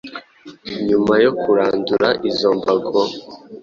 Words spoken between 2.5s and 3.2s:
mbago,